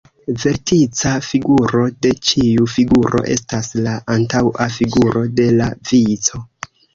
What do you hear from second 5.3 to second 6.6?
de la vico.